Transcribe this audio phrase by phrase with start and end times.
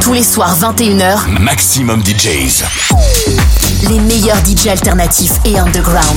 [0.00, 2.64] Tous les soirs 21h, Maximum DJs.
[3.88, 6.16] les meilleurs DJ alternatifs et underground.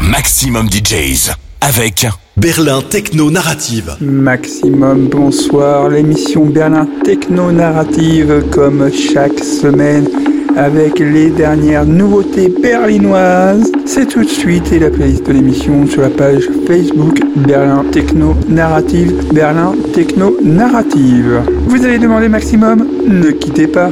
[0.00, 1.30] Maximum DJs.
[1.60, 3.96] Avec Berlin Techno Narrative.
[4.00, 10.08] Maximum bonsoir, l'émission Berlin Techno Narrative comme chaque semaine
[10.56, 13.70] avec les dernières nouveautés berlinoises.
[13.86, 18.34] C'est tout de suite et la playlist de l'émission sur la page Facebook Berlin Techno
[18.48, 19.12] Narrative.
[19.32, 21.42] Berlin Techno Narrative.
[21.66, 23.90] Vous avez demandé Maximum Ne quittez pas.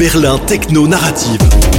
[0.00, 1.69] Berlin Techno Narrative.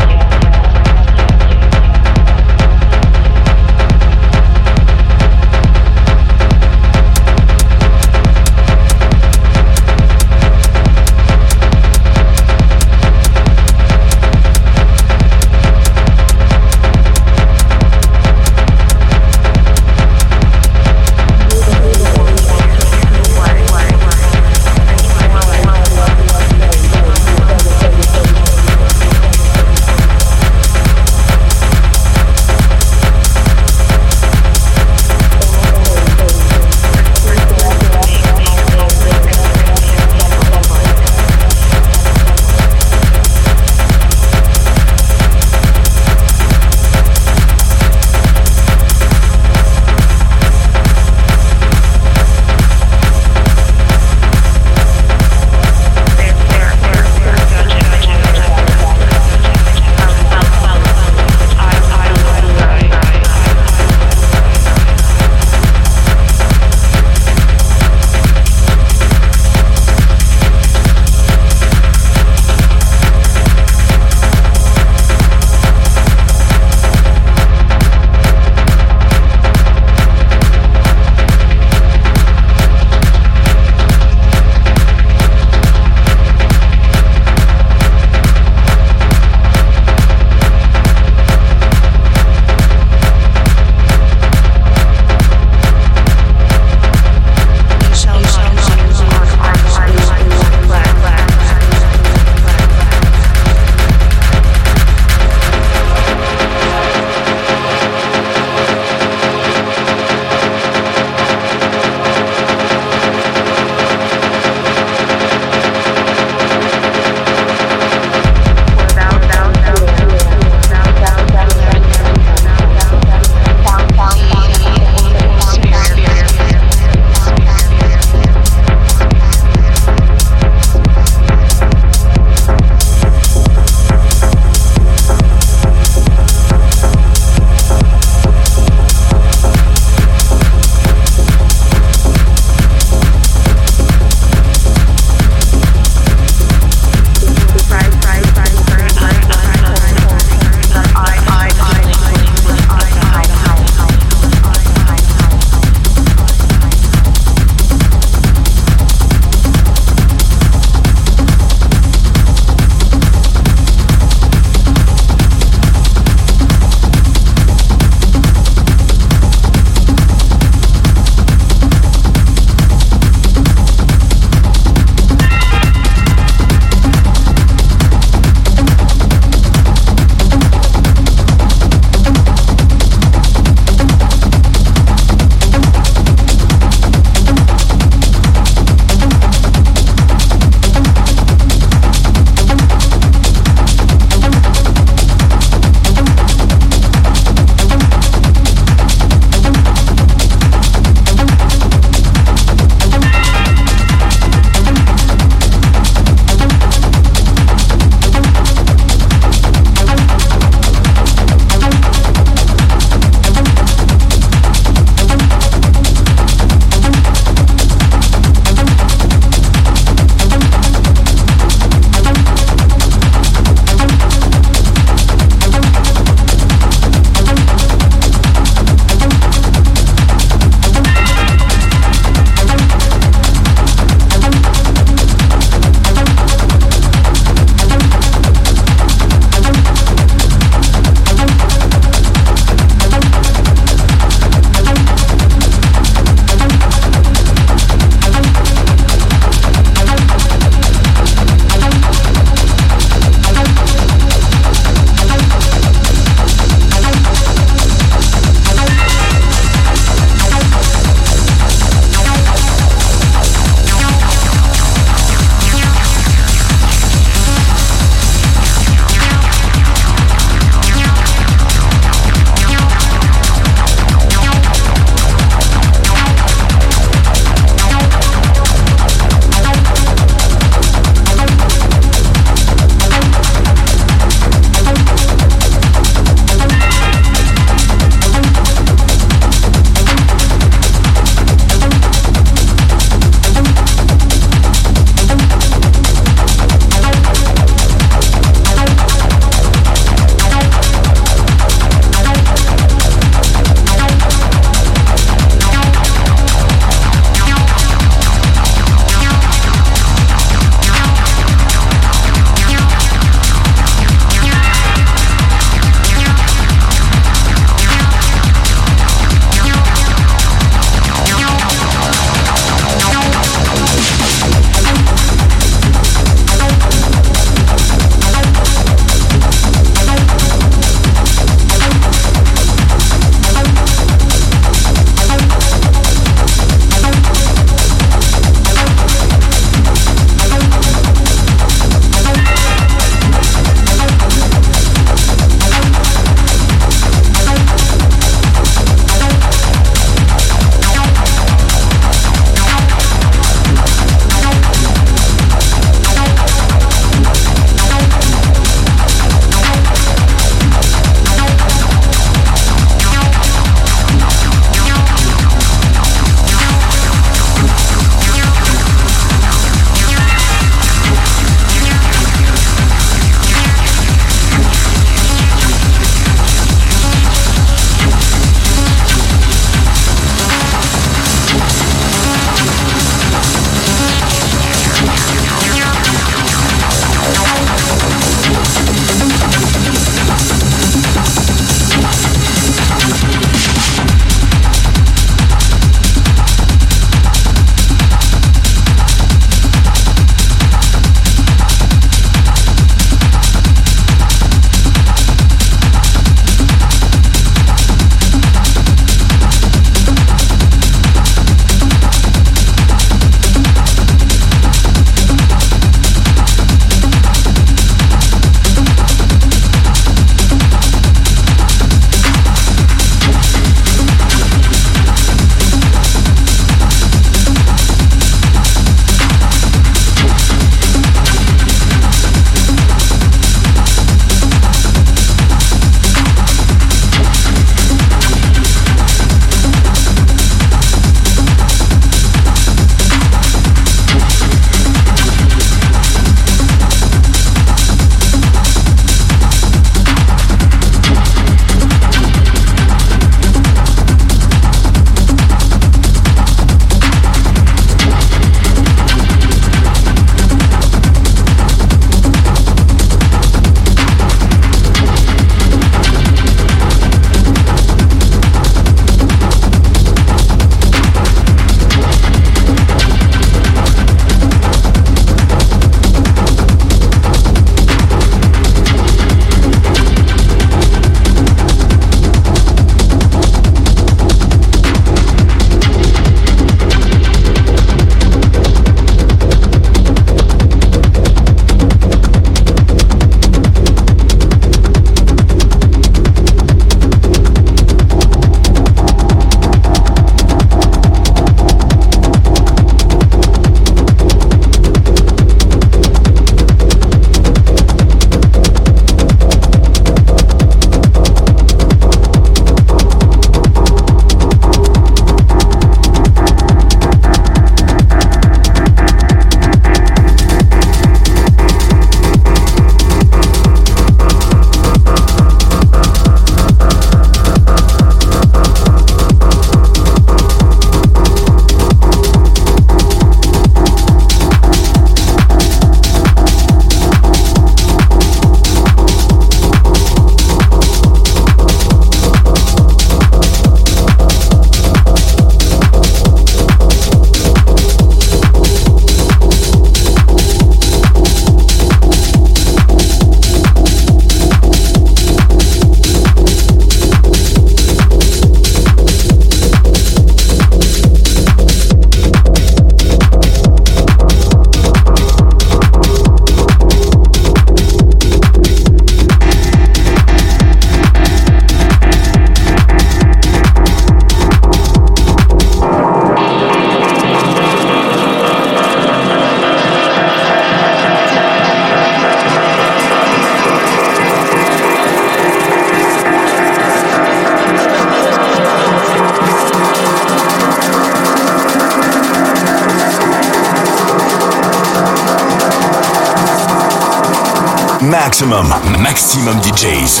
[598.22, 600.00] Maximum, maximum DJs.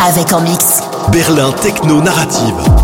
[0.00, 0.80] Avec en mix.
[1.12, 2.83] Berlin Techno Narrative.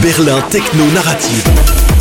[0.00, 1.91] Berlin Techno Narrative.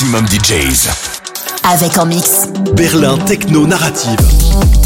[0.00, 0.88] Maximum DJs.
[1.64, 2.46] Avec en mix.
[2.76, 4.77] Berlin Techno Narrative.